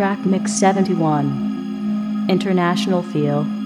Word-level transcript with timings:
Crack 0.00 0.24
Mix 0.24 0.52
71. 0.52 2.26
International 2.30 3.02
Feel. 3.02 3.59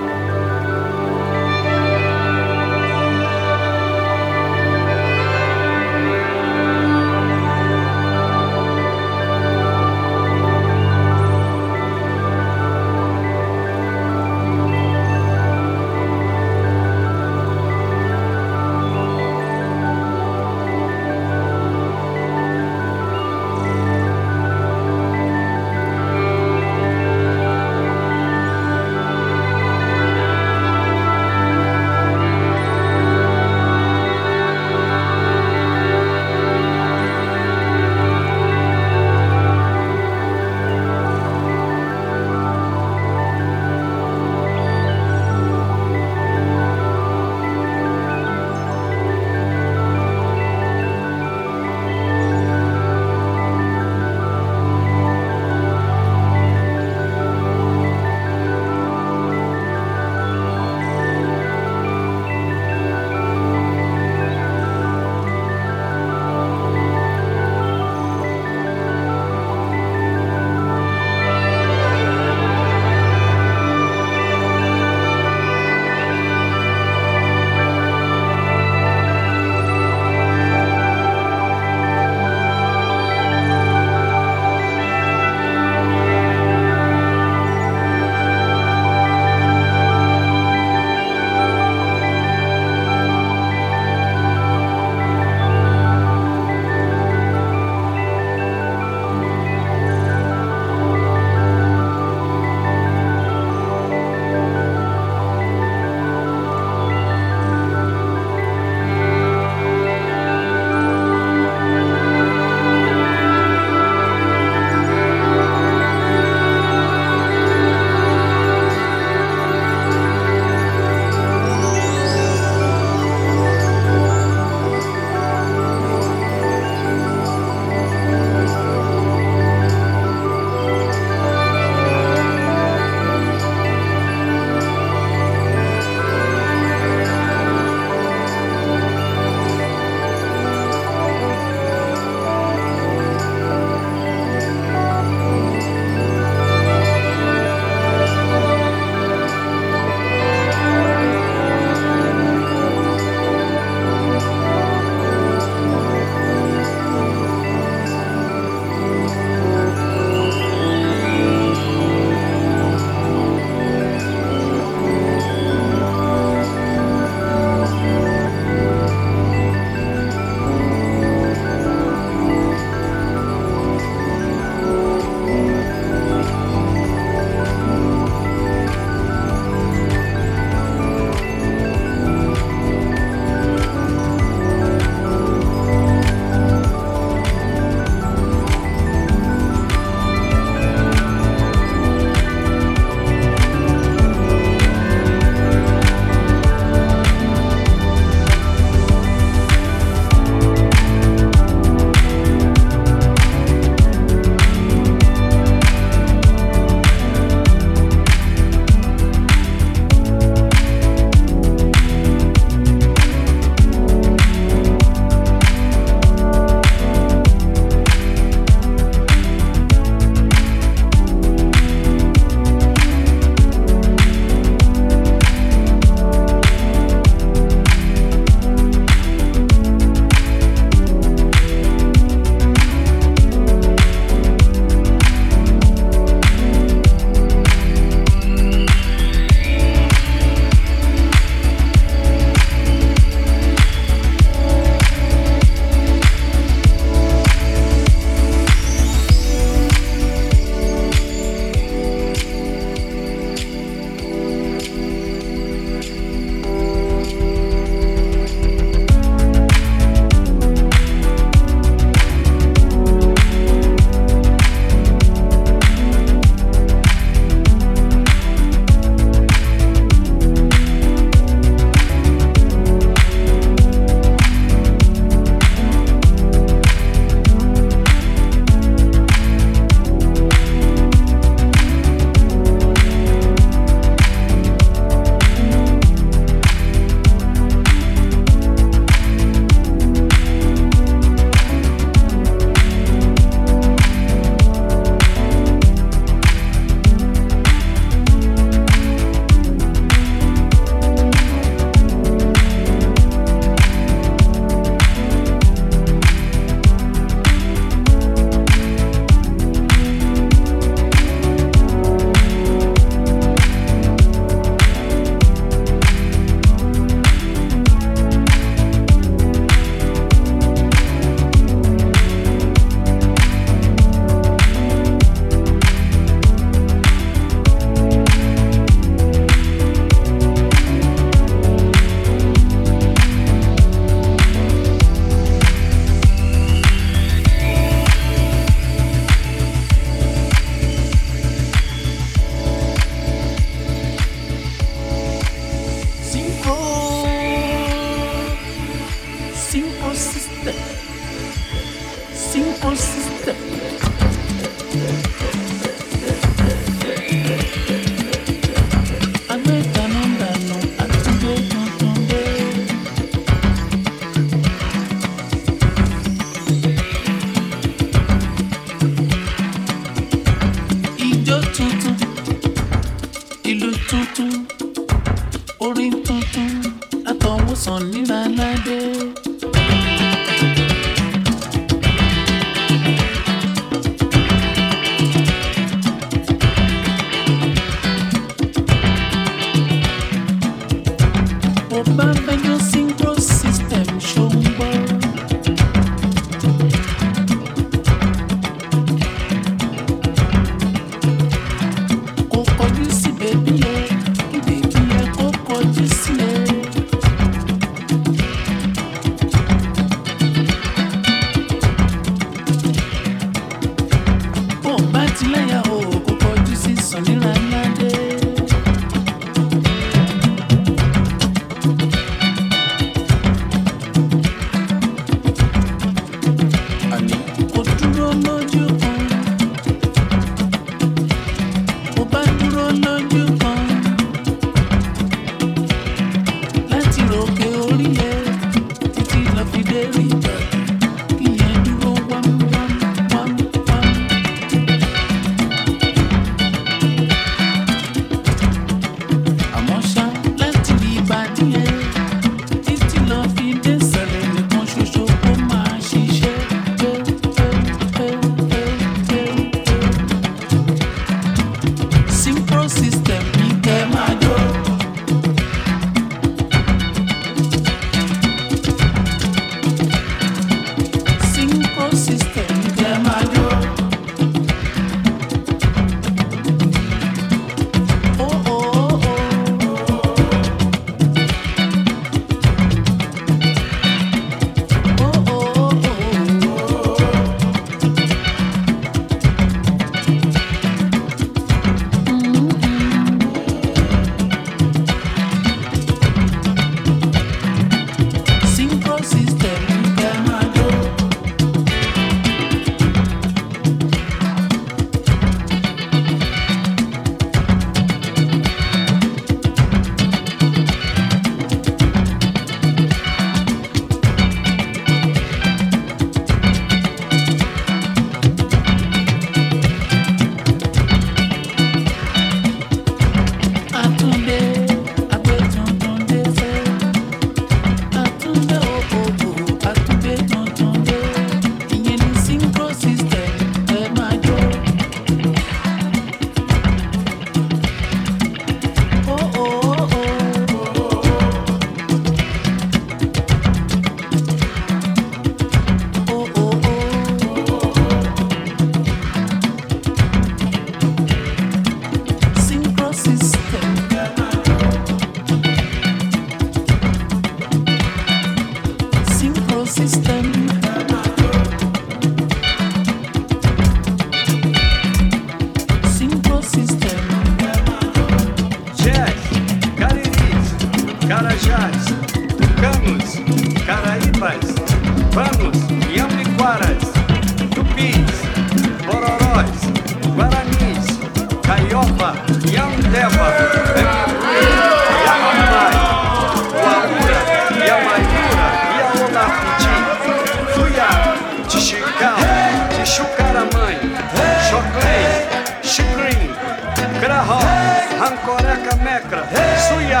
Rancoreca 598.70 598.76
Mecra, 598.76 599.26
Suiá. 599.68 600.00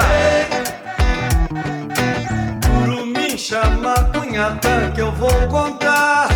Curumim 2.64 3.36
chama 3.36 3.94
Cunhatã 4.12 4.90
que 4.94 5.00
eu 5.00 5.12
vou 5.12 5.48
contar. 5.48 6.28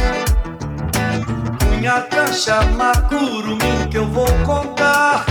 Cunhatã 1.61 2.33
chama 2.33 2.93
Curumim 3.09 3.89
que 3.91 3.99
eu 3.99 4.07
vou 4.07 4.27
contar. 4.45 5.25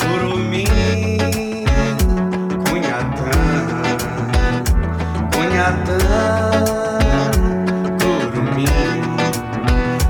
Curumim, 0.00 1.64
Cunhatã, 2.68 3.30
Cunhatã, 5.32 5.98
Curumim. 8.00 8.66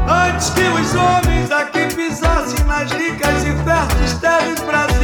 Antes 0.09 0.51
que 0.51 0.63
os 0.63 0.95
homens 0.95 1.51
aqui 1.51 1.87
pisassem 1.95 2.65
nas 2.67 2.91
ricas 2.93 3.45
e 3.45 3.53
férteis 3.65 4.15
terras 4.21 4.61
brasileiras 4.61 4.96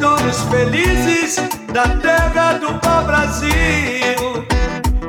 donos 0.00 0.40
felizes 0.50 1.36
da 1.72 1.86
terra 1.98 2.54
do 2.54 2.72
pau-brasil. 2.80 3.52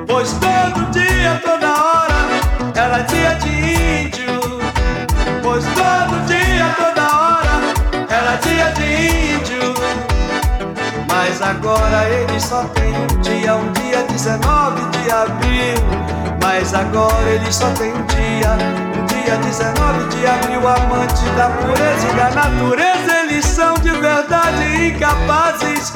Pois 0.05 0.33
todo 0.33 0.91
dia, 0.91 1.41
toda 1.43 1.67
hora, 1.67 2.19
era 2.75 2.99
dia 3.03 3.33
de 3.35 3.49
índio. 3.49 4.41
Pois 5.41 5.63
todo 5.63 6.25
dia, 6.27 6.75
toda 6.77 7.03
hora, 7.03 7.55
era 8.09 8.35
dia 8.37 8.71
de 8.73 9.35
índio. 9.35 9.73
Mas 11.07 11.41
agora 11.41 12.09
eles 12.09 12.43
só 12.43 12.63
tem 12.65 12.93
um 12.93 13.21
dia, 13.21 13.55
um 13.55 13.71
dia 13.71 14.03
19 14.03 14.81
de 14.91 15.11
abril. 15.11 15.77
Mas 16.43 16.73
agora 16.73 17.29
eles 17.29 17.55
só 17.55 17.71
tem 17.71 17.93
um 17.93 18.05
dia, 18.07 18.57
um 18.99 19.05
dia 19.05 19.37
19 19.37 20.09
de 20.09 20.27
abril. 20.27 20.67
Amante 20.67 21.25
da 21.37 21.49
pureza 21.49 22.07
e 22.07 22.15
da 22.15 22.29
natureza 22.31 23.20
são 23.41 23.73
de 23.75 23.91
verdade 23.91 24.87
incapazes 24.87 25.93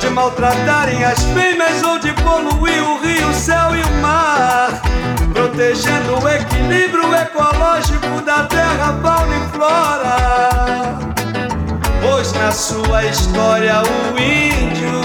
de 0.00 0.10
maltratarem 0.10 1.04
as 1.04 1.22
fêmeas 1.22 1.82
ou 1.82 1.98
de 1.98 2.12
poluir 2.14 2.82
o 2.82 3.00
rio, 3.00 3.28
o 3.28 3.34
céu 3.34 3.74
e 3.76 3.82
o 3.82 3.92
mar, 4.00 4.80
protegendo 5.32 6.18
o 6.22 6.28
equilíbrio 6.28 7.14
ecológico 7.14 8.20
da 8.24 8.44
terra, 8.44 8.98
fauna 9.02 9.36
e 9.36 9.56
flora. 9.56 10.98
Pois 12.00 12.32
na 12.32 12.50
sua 12.50 13.04
história 13.04 13.82
o 13.82 14.18
índio 14.18 15.00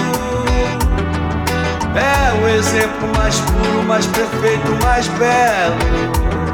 é 1.94 2.44
o 2.44 2.48
exemplo 2.48 3.08
mais 3.16 3.38
puro, 3.40 3.82
mais 3.84 4.06
perfeito, 4.06 4.84
mais 4.84 5.06
belo 5.08 6.47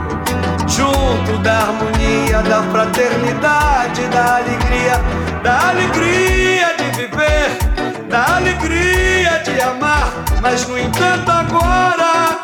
junto 0.76 1.38
da 1.38 1.52
harmonia, 1.52 2.43
da 2.43 2.62
fraternidade, 2.64 4.02
da 4.09 4.37
alegria, 4.37 5.00
da 5.43 5.69
alegria 5.69 6.75
de 6.76 6.90
viver, 6.97 8.09
da 8.09 8.37
alegria 8.37 9.43
de 9.45 9.61
amar. 9.61 10.11
Mas 10.43 10.66
no 10.66 10.76
entanto, 10.78 11.31
agora 11.31 12.40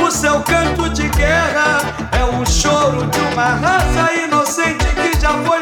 o 0.00 0.10
seu 0.10 0.40
canto 0.40 0.88
de 0.90 1.08
guerra 1.10 1.80
é 2.12 2.24
um 2.24 2.44
choro 2.46 3.06
de 3.06 3.20
uma 3.32 3.50
raça 3.54 4.12
inocente 4.14 4.86
que 4.86 5.20
já 5.20 5.30
foi 5.44 5.59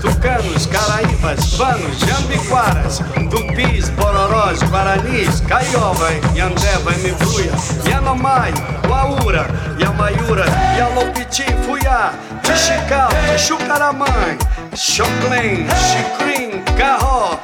tucanos, 0.00 0.66
caraíbas, 0.66 1.56
vanos, 1.56 1.98
jambiquaras, 1.98 3.00
tupis, 3.30 3.88
bororós, 3.90 4.62
guaranis, 4.62 5.40
caioba, 5.40 6.10
yandeva, 6.34 6.92
mibruia, 7.02 7.52
yanomai, 7.88 8.52
waura, 8.88 9.46
yamaiura, 9.78 10.44
yalopiti, 10.78 11.44
fuyá, 11.66 12.12
tixical, 12.42 13.10
tichucaramãe, 13.32 14.38
choclen, 14.74 15.66
chicrim, 15.88 16.62
garró, 16.76 17.38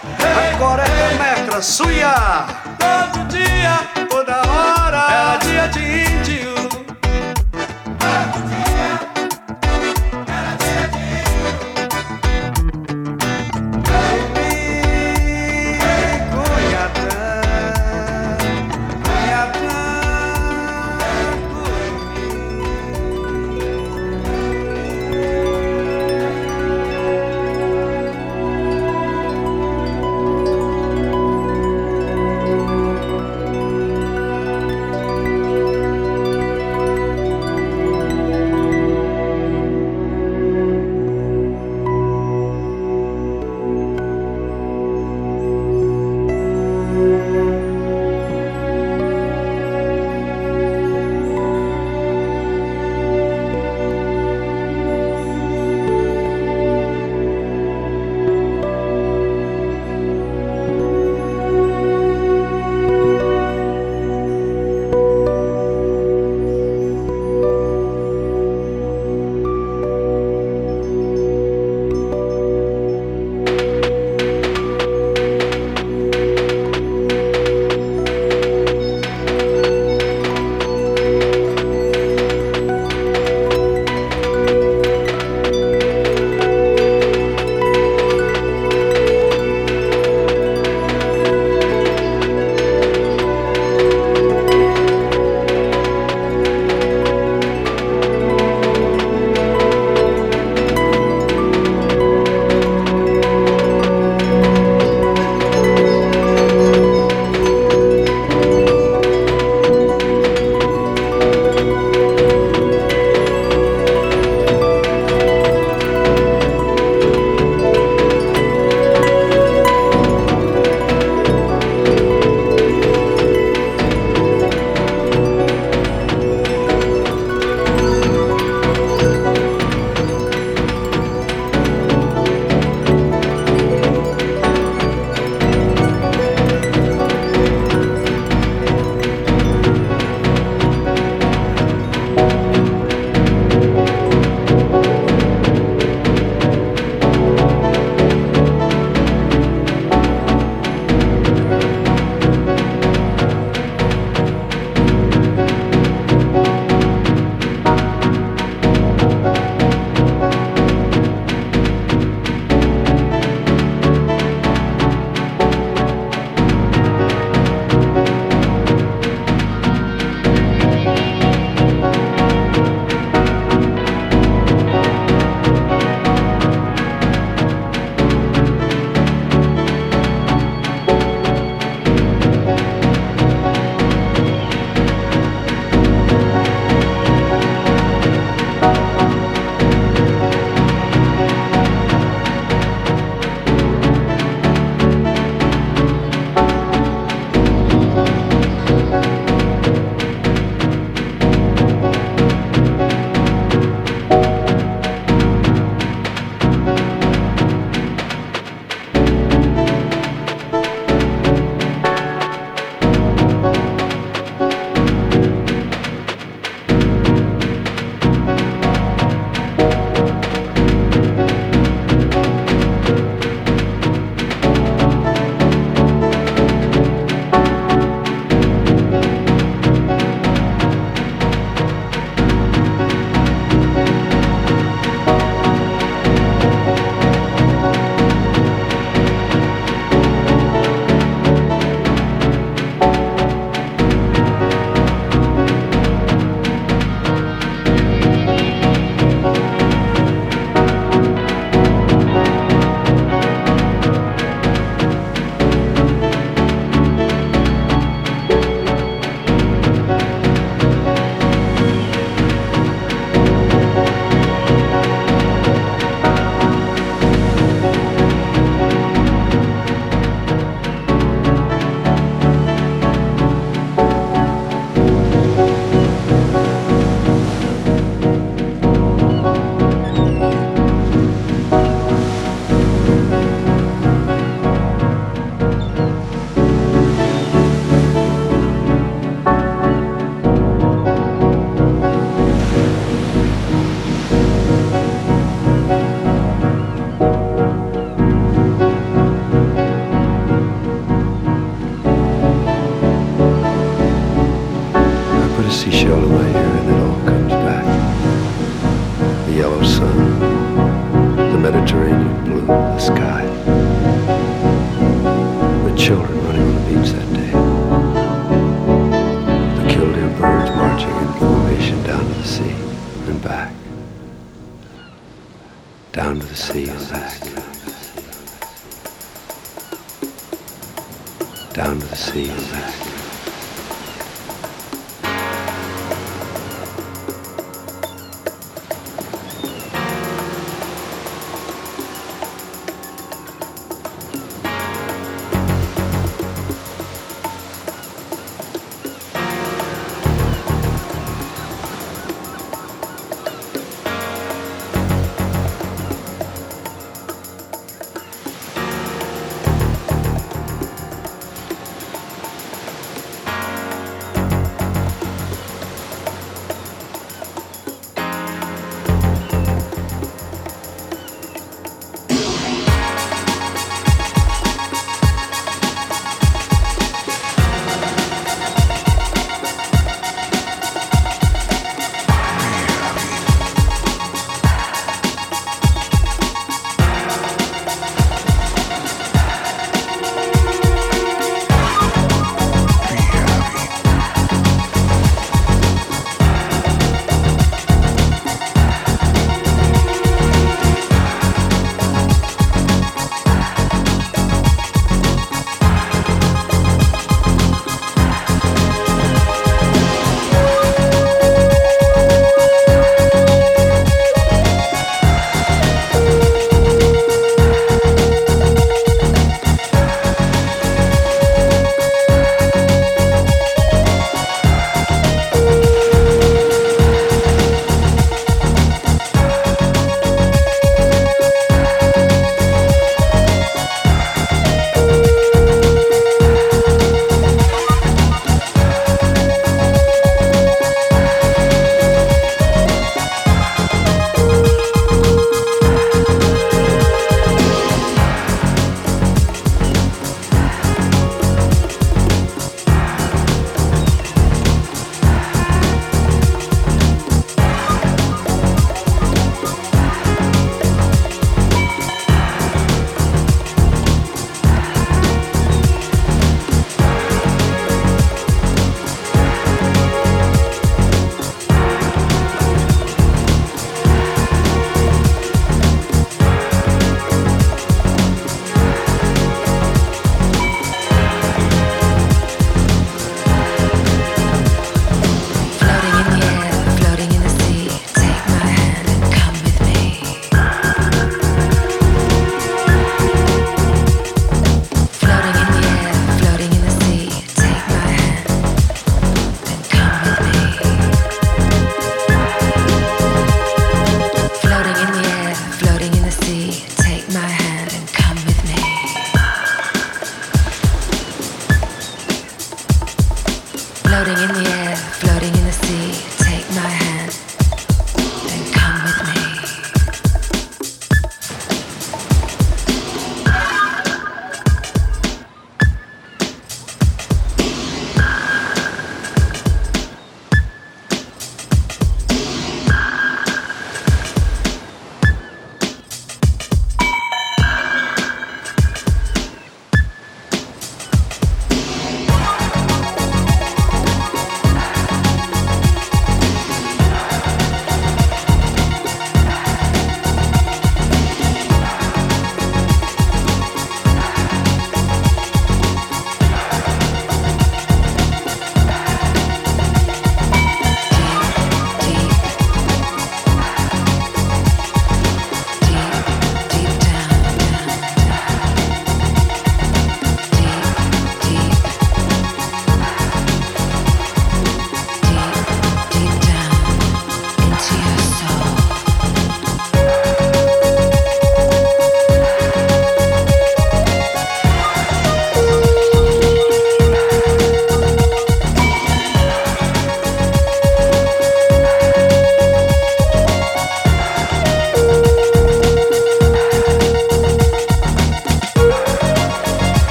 acoré, 0.55 0.85
mecra, 1.19 1.61
suiá. 1.61 2.47
Todo 2.79 3.25
dia, 3.29 3.81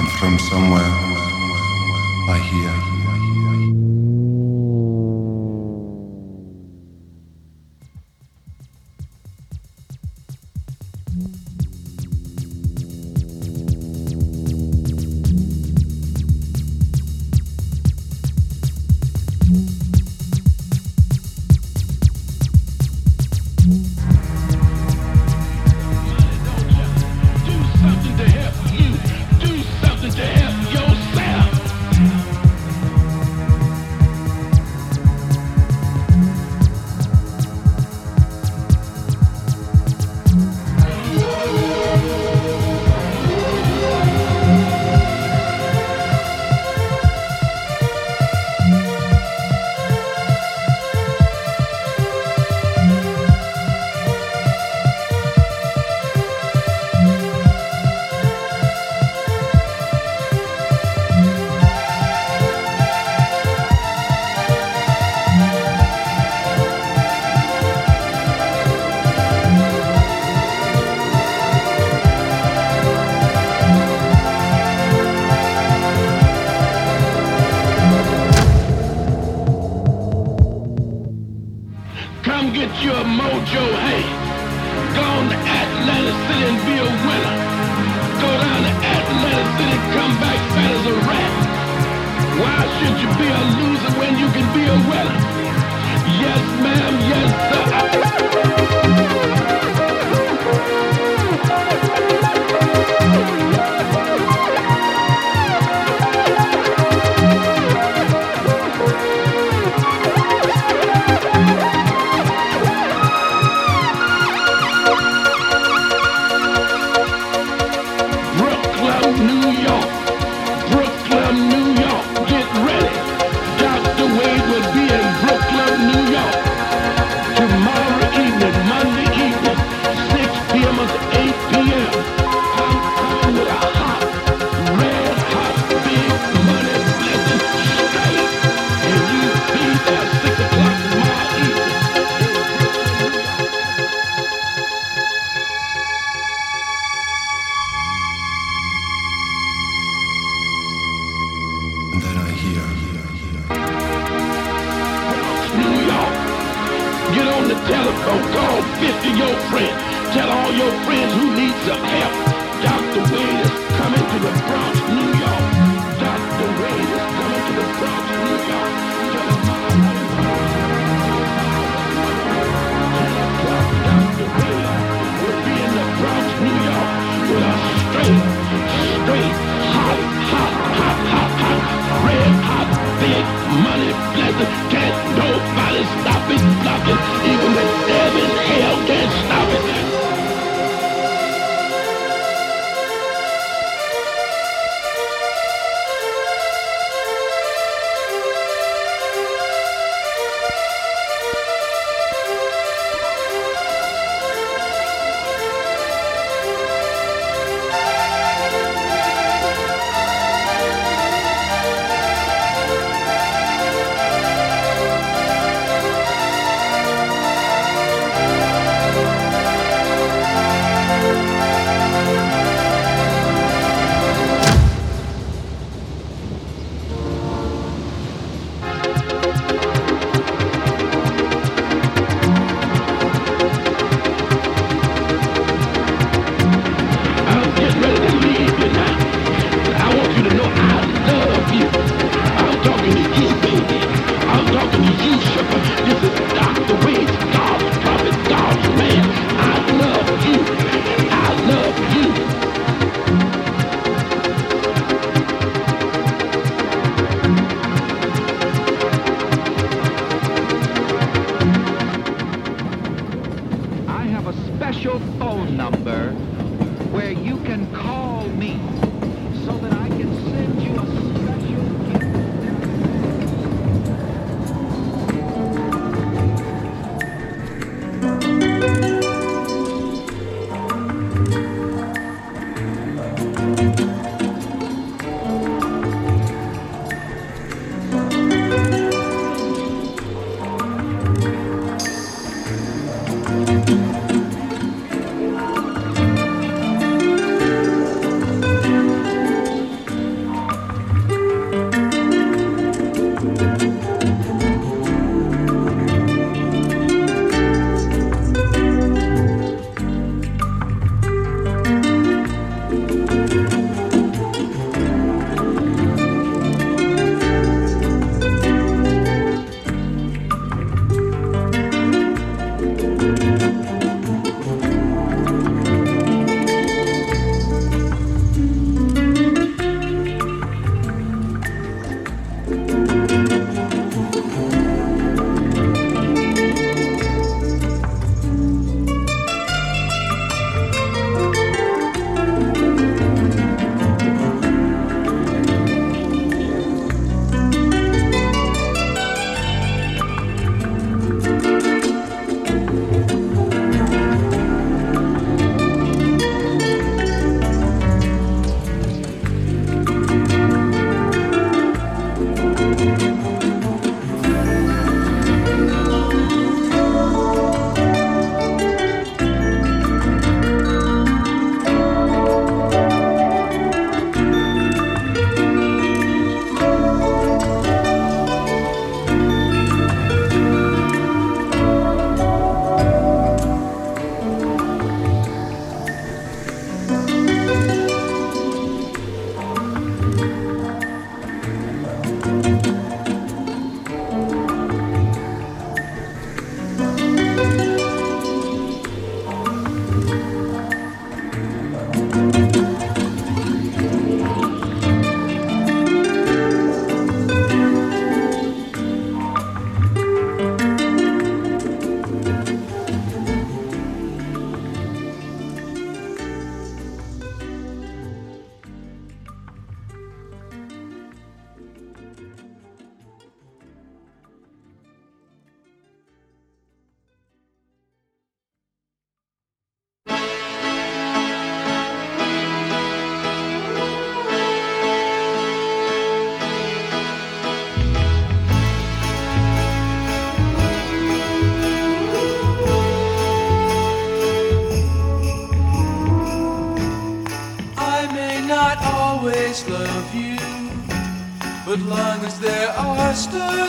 I'm 0.00 0.06
from 0.06 0.38
somewhere 0.38 0.80
I 2.30 2.38
hear. 2.38 2.99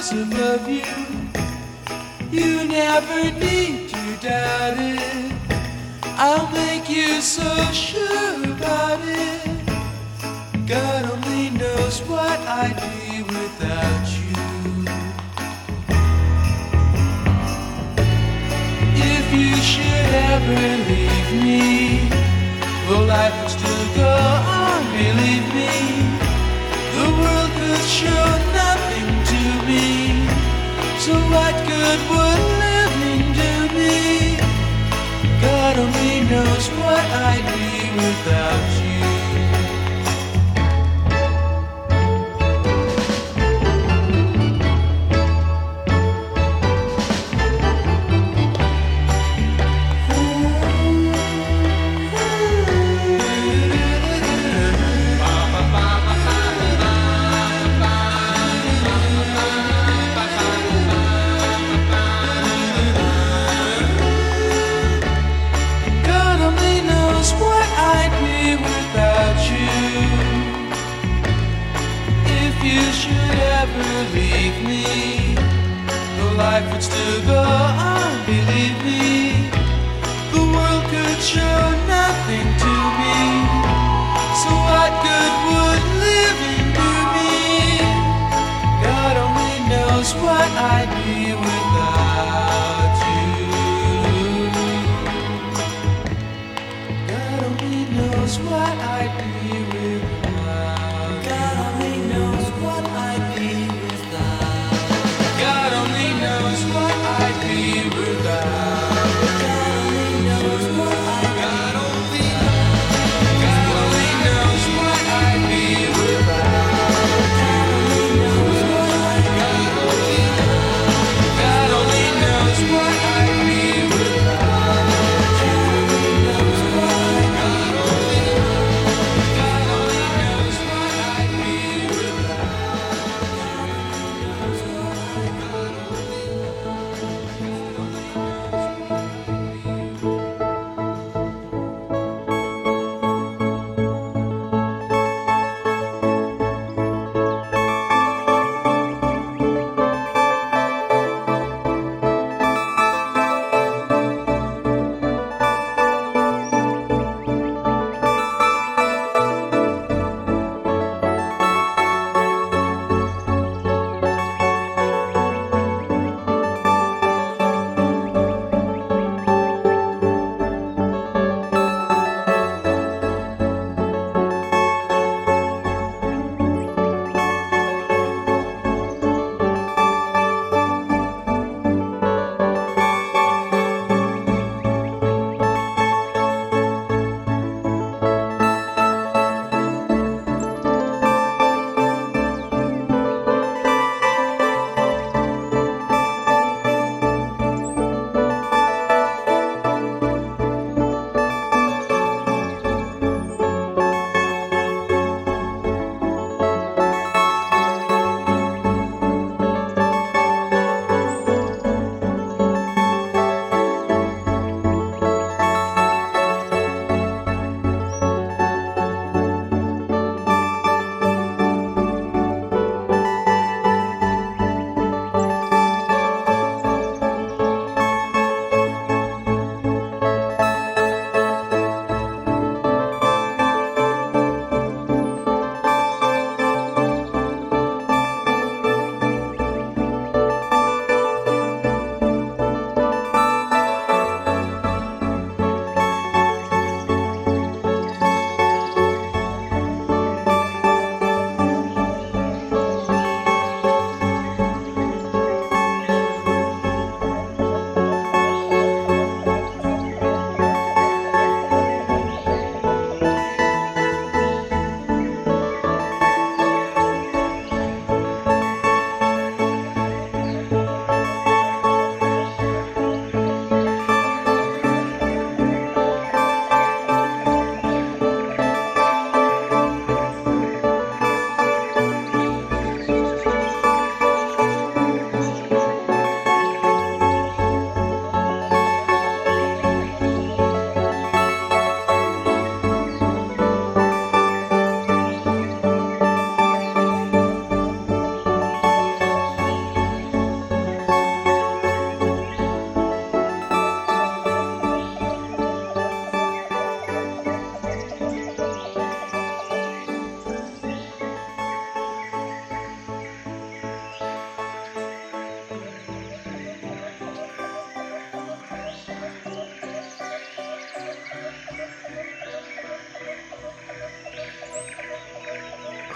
Stars 0.02 0.34
above 0.34 0.68
you, 0.68 0.84
you 2.32 2.64
never 2.66 3.24
need 3.40 3.90
to 3.90 4.18
doubt 4.22 4.78
it. 4.78 5.34
I'll 6.18 6.50
make 6.52 6.90
you 6.90 7.22
so 7.22 7.56
sure 7.72 8.44
about 8.44 9.00
it. 9.04 9.66
God 10.68 11.06
only 11.12 11.50
knows 11.52 12.00
what 12.02 12.40
I'd 12.48 12.78
be 12.78 13.24
without 13.24 14.08
you. 14.22 14.86
If 19.14 19.34
you 19.34 19.56
should 19.56 20.10
ever 20.34 20.62
leave 20.90 21.32
me, 21.44 22.10
the 22.88 23.00
life 23.08 23.36
would 23.42 23.52
still 23.52 23.96
go 23.96 24.10
on, 24.10 24.84
believe 24.98 25.48
me. 25.60 25.74
The 26.96 27.08
world 27.20 27.52
could 27.58 27.86
show. 27.86 28.51
So 31.12 31.18
what 31.18 31.56
good 31.68 32.00
would 32.12 32.42
living 32.64 33.24
do 33.44 33.54
me? 33.78 34.38
God 35.42 35.78
only 35.78 36.22
knows 36.30 36.66
what 36.80 37.06
I'd 37.30 37.46
be 37.52 37.92
without 38.00 38.76
you. 38.76 38.81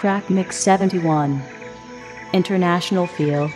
Crack 0.06 0.30
Mix 0.30 0.54
71. 0.58 1.42
International 2.32 3.08
Feel. 3.08 3.50